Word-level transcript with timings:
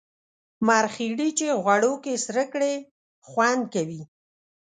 مرخیړي 0.67 1.29
چی 1.37 1.47
غوړو 1.63 1.93
کی 2.03 2.13
سره 2.25 2.43
کړی 2.53 2.73
خوند 3.27 3.63
کوي 3.73 4.01